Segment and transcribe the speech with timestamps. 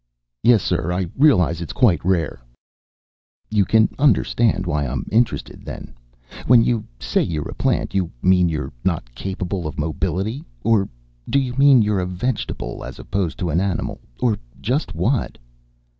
[0.41, 2.41] "Yes, sir, I realize it's quite rare."
[3.51, 5.93] "You can understand why I'm interested, then.
[6.47, 10.43] When you say you're a plant, you mean you're not capable of mobility?
[10.63, 10.89] Or
[11.29, 14.01] do you mean you're a vegetable, as opposed to an animal?
[14.19, 15.37] Or just what?"